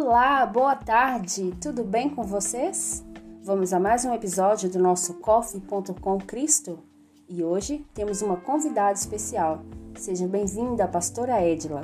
Olá, 0.00 0.46
boa 0.46 0.76
tarde, 0.76 1.52
tudo 1.60 1.82
bem 1.82 2.08
com 2.08 2.22
vocês? 2.22 3.04
Vamos 3.42 3.72
a 3.72 3.80
mais 3.80 4.04
um 4.04 4.14
episódio 4.14 4.70
do 4.70 4.78
nosso 4.78 5.14
Coffee.com 5.14 6.18
Cristo? 6.18 6.78
E 7.28 7.42
hoje 7.42 7.84
temos 7.94 8.22
uma 8.22 8.36
convidada 8.36 8.92
especial. 8.92 9.64
Seja 9.96 10.28
bem-vinda, 10.28 10.86
pastora 10.86 11.44
Edila. 11.44 11.80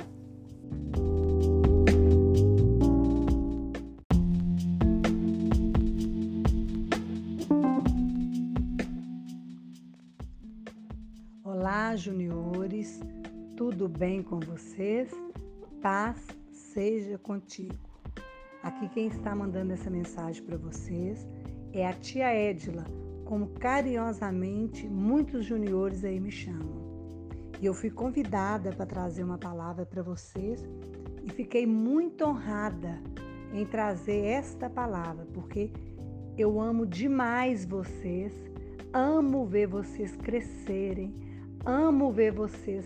Olá, 11.43 11.93
juniores, 11.97 12.97
tudo 13.57 13.89
bem 13.89 14.23
com 14.23 14.39
vocês? 14.39 15.11
Paz 15.81 16.15
seja 16.53 17.17
contigo. 17.17 17.94
Aqui 18.65 18.89
quem 18.89 19.05
está 19.05 19.35
mandando 19.35 19.73
essa 19.73 19.91
mensagem 19.91 20.41
para 20.43 20.57
vocês 20.57 21.27
é 21.71 21.85
a 21.85 21.93
tia 21.93 22.33
Edila, 22.35 22.83
como 23.23 23.49
carinhosamente 23.49 24.87
muitos 24.87 25.45
juniores 25.45 26.03
aí 26.03 26.19
me 26.19 26.31
chamam. 26.31 26.81
E 27.61 27.65
eu 27.67 27.75
fui 27.75 27.91
convidada 27.91 28.71
para 28.71 28.87
trazer 28.87 29.23
uma 29.23 29.37
palavra 29.37 29.85
para 29.85 30.01
vocês 30.01 30.67
e 31.23 31.29
fiquei 31.31 31.67
muito 31.67 32.25
honrada 32.25 32.99
em 33.53 33.67
trazer 33.67 34.25
esta 34.25 34.67
palavra, 34.67 35.27
porque 35.31 35.69
eu 36.35 36.59
amo 36.59 36.87
demais 36.87 37.65
vocês, 37.65 38.33
amo 38.91 39.45
ver 39.45 39.67
vocês 39.67 40.15
crescerem, 40.15 41.13
amo 41.63 42.11
ver 42.11 42.31
vocês 42.31 42.83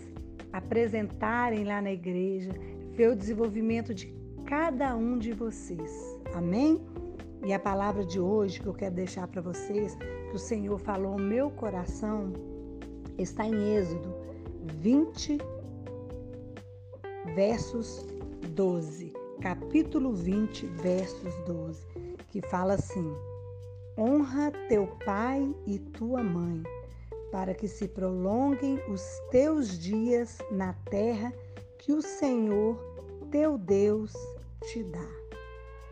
apresentarem 0.52 1.64
lá 1.64 1.80
na 1.80 1.90
igreja, 1.90 2.52
ver 2.92 3.08
o 3.12 3.16
desenvolvimento 3.16 3.94
de 3.94 4.19
cada 4.50 4.96
um 4.96 5.16
de 5.16 5.32
vocês. 5.32 6.18
Amém? 6.34 6.84
E 7.46 7.52
a 7.52 7.58
palavra 7.60 8.04
de 8.04 8.18
hoje 8.18 8.60
que 8.60 8.66
eu 8.66 8.74
quero 8.74 8.96
deixar 8.96 9.28
para 9.28 9.40
vocês, 9.40 9.94
que 10.28 10.34
o 10.34 10.40
Senhor 10.40 10.76
falou 10.76 11.16
no 11.16 11.24
meu 11.24 11.52
coração, 11.52 12.32
está 13.16 13.46
em 13.46 13.76
Êxodo 13.76 14.12
20, 14.80 15.38
versos 17.36 18.04
12. 18.48 19.12
Capítulo 19.40 20.14
20, 20.14 20.66
versos 20.66 21.32
12, 21.46 21.86
que 22.30 22.42
fala 22.42 22.74
assim: 22.74 23.14
Honra 23.96 24.50
teu 24.68 24.88
pai 25.06 25.54
e 25.64 25.78
tua 25.78 26.24
mãe 26.24 26.60
para 27.30 27.54
que 27.54 27.68
se 27.68 27.86
prolonguem 27.86 28.80
os 28.88 29.00
teus 29.30 29.78
dias 29.78 30.38
na 30.50 30.72
terra 30.90 31.32
que 31.78 31.92
o 31.92 32.02
Senhor 32.02 32.76
teu 33.30 33.56
Deus 33.56 34.12
te 34.64 34.82
dá. 34.84 35.08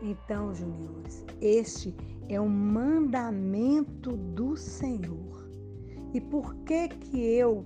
Então, 0.01 0.53
juniores, 0.53 1.25
este 1.41 1.95
é 2.27 2.39
um 2.39 2.49
mandamento 2.49 4.15
do 4.15 4.55
Senhor. 4.55 5.49
E 6.13 6.21
por 6.21 6.55
que 6.63 6.87
que 6.87 7.19
eu 7.19 7.65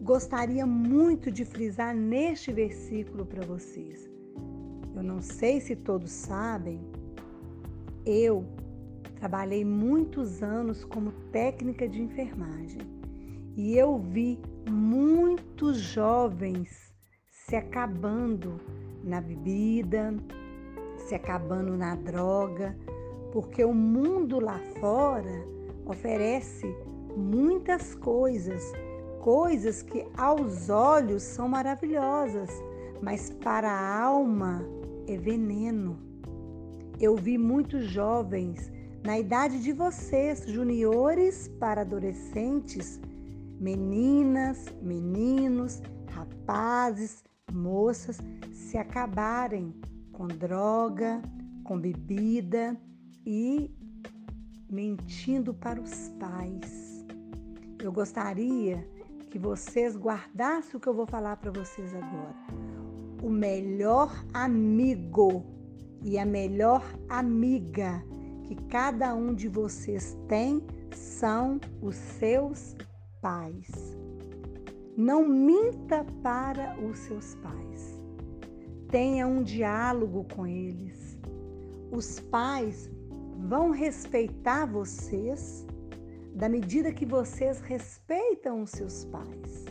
gostaria 0.00 0.66
muito 0.66 1.30
de 1.30 1.44
frisar 1.44 1.94
neste 1.94 2.52
versículo 2.52 3.26
para 3.26 3.44
vocês? 3.44 4.10
Eu 4.94 5.02
não 5.02 5.20
sei 5.20 5.60
se 5.60 5.76
todos 5.76 6.10
sabem, 6.10 6.80
eu 8.04 8.44
Trabalhei 9.18 9.64
muitos 9.64 10.44
anos 10.44 10.84
como 10.84 11.10
técnica 11.32 11.88
de 11.88 12.00
enfermagem 12.00 12.80
e 13.56 13.76
eu 13.76 13.98
vi 13.98 14.38
muitos 14.70 15.78
jovens 15.78 16.94
se 17.28 17.56
acabando 17.56 18.60
na 19.02 19.20
bebida, 19.20 20.14
se 20.96 21.14
acabando 21.14 21.76
na 21.76 21.94
droga, 21.94 22.76
porque 23.32 23.64
o 23.64 23.74
mundo 23.74 24.40
lá 24.40 24.60
fora 24.80 25.46
oferece 25.86 26.66
muitas 27.16 27.94
coisas, 27.94 28.72
coisas 29.20 29.82
que 29.82 30.06
aos 30.16 30.68
olhos 30.68 31.22
são 31.22 31.48
maravilhosas, 31.48 32.50
mas 33.02 33.30
para 33.30 33.70
a 33.70 34.02
alma 34.02 34.64
é 35.06 35.16
veneno. 35.16 35.98
Eu 37.00 37.16
vi 37.16 37.38
muitos 37.38 37.86
jovens 37.86 38.72
na 39.04 39.18
idade 39.18 39.62
de 39.62 39.72
vocês, 39.72 40.44
juniores 40.46 41.48
para 41.60 41.82
adolescentes, 41.82 43.00
meninas, 43.60 44.66
meninos, 44.82 45.80
rapazes, 46.10 47.24
moças, 47.52 48.18
se 48.52 48.76
acabarem 48.76 49.74
com 50.12 50.26
droga, 50.26 51.22
com 51.64 51.78
bebida 51.78 52.76
e 53.24 53.70
mentindo 54.70 55.54
para 55.54 55.80
os 55.80 56.08
pais. 56.20 57.06
Eu 57.82 57.92
gostaria 57.92 58.86
que 59.30 59.38
vocês 59.38 59.96
guardassem 59.96 60.76
o 60.76 60.80
que 60.80 60.88
eu 60.88 60.94
vou 60.94 61.06
falar 61.06 61.36
para 61.36 61.50
vocês 61.50 61.94
agora. 61.94 62.34
O 63.22 63.28
melhor 63.28 64.24
amigo 64.32 65.44
e 66.02 66.18
a 66.18 66.24
melhor 66.24 66.82
amiga 67.08 68.02
que 68.44 68.54
cada 68.54 69.14
um 69.14 69.34
de 69.34 69.48
vocês 69.48 70.16
tem 70.26 70.62
são 70.90 71.60
os 71.82 71.94
seus 71.94 72.74
pais. 73.20 73.87
Não 74.98 75.24
minta 75.24 76.04
para 76.24 76.76
os 76.80 76.98
seus 76.98 77.36
pais. 77.36 78.02
Tenha 78.90 79.28
um 79.28 79.44
diálogo 79.44 80.26
com 80.34 80.44
eles. 80.44 81.16
Os 81.92 82.18
pais 82.18 82.90
vão 83.46 83.70
respeitar 83.70 84.66
vocês 84.66 85.64
da 86.34 86.48
medida 86.48 86.90
que 86.92 87.06
vocês 87.06 87.60
respeitam 87.60 88.62
os 88.62 88.70
seus 88.72 89.04
pais. 89.04 89.66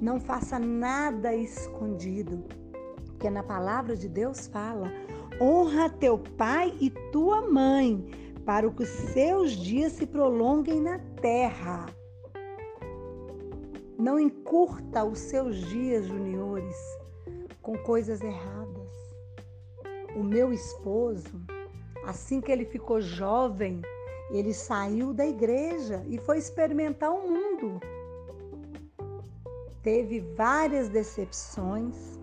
Não 0.00 0.20
faça 0.20 0.56
nada 0.56 1.34
escondido, 1.34 2.44
porque 3.06 3.28
na 3.28 3.42
palavra 3.42 3.96
de 3.96 4.08
Deus 4.08 4.46
fala: 4.46 4.88
Honra 5.40 5.90
teu 5.90 6.16
pai 6.16 6.72
e 6.80 6.90
tua 7.10 7.42
mãe, 7.42 8.08
para 8.44 8.70
que 8.70 8.84
os 8.84 8.88
seus 8.88 9.50
dias 9.50 9.94
se 9.94 10.06
prolonguem 10.06 10.80
na 10.80 11.00
terra. 11.20 11.86
Não 13.98 14.18
encurta 14.18 15.04
os 15.04 15.18
seus 15.18 15.56
dias, 15.56 16.06
juniores, 16.06 16.76
com 17.62 17.78
coisas 17.78 18.20
erradas. 18.20 18.92
O 20.14 20.22
meu 20.22 20.52
esposo, 20.52 21.40
assim 22.04 22.40
que 22.40 22.52
ele 22.52 22.66
ficou 22.66 23.00
jovem, 23.00 23.80
ele 24.30 24.52
saiu 24.52 25.14
da 25.14 25.26
igreja 25.26 26.04
e 26.08 26.18
foi 26.18 26.38
experimentar 26.38 27.10
o 27.10 27.30
mundo. 27.30 27.80
Teve 29.82 30.20
várias 30.36 30.88
decepções 30.88 32.18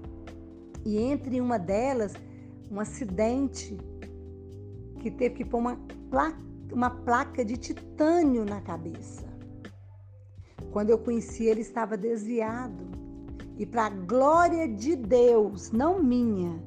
e 0.85 0.97
entre 0.97 1.39
uma 1.41 1.57
delas 1.57 2.13
um 2.69 2.79
acidente 2.79 3.77
que 4.99 5.09
teve 5.09 5.35
que 5.35 5.45
pôr 5.45 5.57
uma 5.57 5.79
placa, 6.09 6.39
uma 6.71 6.89
placa 6.89 7.43
de 7.43 7.57
titânio 7.57 8.45
na 8.45 8.61
cabeça. 8.61 9.32
Quando 10.73 10.89
eu 10.89 10.97
conheci, 10.97 11.45
ele 11.45 11.61
estava 11.61 11.95
desviado. 11.95 12.83
E 13.59 13.65
para 13.65 13.85
a 13.85 13.89
glória 13.89 14.67
de 14.67 14.95
Deus, 14.95 15.71
não 15.71 16.01
minha, 16.01 16.59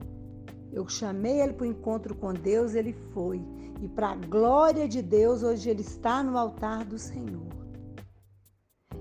eu 0.72 0.88
chamei 0.88 1.40
ele 1.40 1.52
para 1.52 1.64
o 1.64 1.70
encontro 1.70 2.14
com 2.14 2.32
Deus, 2.32 2.76
ele 2.76 2.92
foi. 3.12 3.42
E 3.82 3.88
para 3.88 4.10
a 4.10 4.14
glória 4.14 4.86
de 4.86 5.02
Deus, 5.02 5.42
hoje 5.42 5.68
ele 5.68 5.80
está 5.80 6.22
no 6.22 6.38
altar 6.38 6.84
do 6.84 6.96
Senhor. 6.96 7.48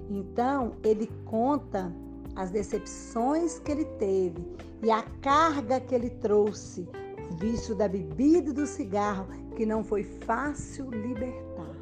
Então, 0.09 0.71
ele 0.83 1.07
conta 1.23 1.93
as 2.35 2.49
decepções 2.49 3.59
que 3.59 3.71
ele 3.71 3.85
teve 3.99 4.43
e 4.81 4.89
a 4.89 5.03
carga 5.21 5.79
que 5.79 5.93
ele 5.93 6.09
trouxe, 6.09 6.89
o 7.31 7.35
vício 7.35 7.75
da 7.75 7.87
bebida 7.87 8.49
e 8.49 8.53
do 8.53 8.65
cigarro, 8.65 9.27
que 9.55 9.67
não 9.67 9.83
foi 9.83 10.03
fácil 10.03 10.89
libertar. 10.89 11.74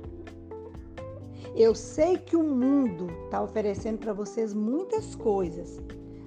Eu 1.56 1.76
sei 1.76 2.18
que 2.18 2.36
o 2.36 2.44
mundo 2.44 3.08
está 3.26 3.42
oferecendo 3.42 4.00
para 4.00 4.12
vocês 4.12 4.56
muitas 4.56 5.14
coisas, 5.14 5.80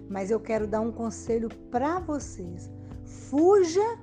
mas 0.08 0.30
eu 0.30 0.38
quero 0.38 0.68
dar 0.68 0.80
um 0.80 0.92
conselho 0.92 1.48
para 1.70 1.98
vocês. 1.98 2.70
Fuja 3.04 3.98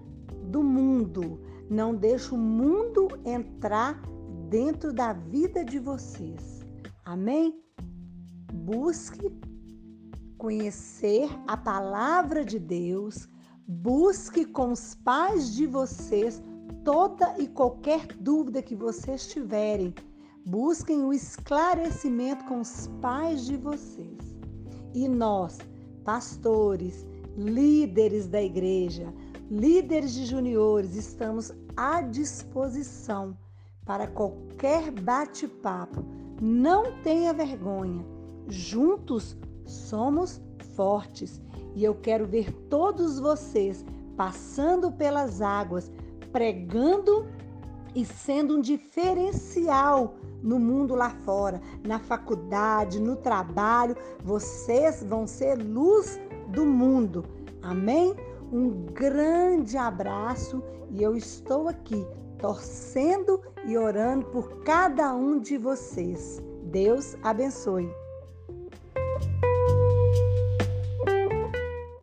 do 0.50 0.62
mundo. 0.62 1.40
Não 1.70 1.96
deixe 1.96 2.34
o 2.34 2.38
mundo 2.38 3.08
entrar 3.26 4.02
dentro 4.50 4.92
da 4.92 5.14
vida 5.14 5.64
de 5.64 5.80
vocês. 5.80 6.60
Amém? 7.06 7.64
Busque 8.52 9.32
conhecer 10.38 11.30
a 11.48 11.56
palavra 11.56 12.44
de 12.44 12.60
Deus, 12.60 13.30
busque 13.66 14.44
com 14.44 14.74
os 14.74 14.94
pais 14.94 15.54
de 15.54 15.66
vocês 15.66 16.44
toda 16.84 17.34
e 17.40 17.48
qualquer 17.48 18.08
dúvida 18.20 18.62
que 18.62 18.76
vocês 18.76 19.28
tiverem. 19.28 19.94
Busquem 20.46 21.06
o 21.06 21.14
esclarecimento 21.14 22.44
com 22.44 22.60
os 22.60 22.88
pais 23.02 23.46
de 23.46 23.56
vocês. 23.56 24.36
E 24.94 25.08
nós, 25.08 25.58
pastores, 26.04 27.08
líderes 27.38 28.28
da 28.28 28.44
igreja, 28.44 29.14
líderes 29.50 30.14
de 30.14 30.26
juniores, 30.26 30.96
estamos 30.96 31.54
à 31.78 32.02
disposição 32.02 33.38
para 33.86 34.06
qualquer 34.06 34.92
bate-papo. 34.92 36.04
Não 36.42 37.02
tenha 37.02 37.32
vergonha. 37.32 38.06
Juntos 38.50 39.38
somos 39.66 40.42
fortes. 40.76 41.42
E 41.74 41.86
eu 41.86 41.96
quero 41.96 42.28
ver 42.28 42.52
todos 42.70 43.18
vocês 43.18 43.86
passando 44.18 44.92
pelas 44.92 45.42
águas, 45.42 45.90
pregando 46.34 47.26
e 47.96 48.04
sendo 48.04 48.58
um 48.58 48.62
diferencial 48.62 50.16
no 50.44 50.60
mundo 50.60 50.94
lá 50.94 51.10
fora, 51.24 51.62
na 51.84 51.98
faculdade, 52.00 53.00
no 53.00 53.16
trabalho. 53.16 53.96
Vocês 54.24 55.02
vão 55.04 55.26
ser 55.26 55.56
luz 55.56 56.20
do 56.50 56.66
mundo. 56.66 57.24
Amém? 57.62 58.14
Um 58.52 58.70
grande 58.70 59.78
abraço 59.78 60.62
e 60.92 61.02
eu 61.02 61.16
estou 61.16 61.68
aqui 61.68 62.06
torcendo 62.38 63.42
e 63.66 63.78
orando 63.78 64.26
por 64.26 64.64
cada 64.64 65.16
um 65.16 65.40
de 65.40 65.58
vocês. 65.58 66.44
Deus 66.66 67.16
abençoe. 67.24 68.03